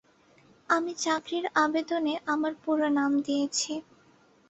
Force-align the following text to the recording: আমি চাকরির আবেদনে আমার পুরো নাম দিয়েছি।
আমি 0.69 0.91
চাকরির 1.03 1.45
আবেদনে 1.55 2.13
আমার 2.25 2.53
পুরো 2.63 2.87
নাম 2.97 3.11
দিয়েছি। 3.21 3.71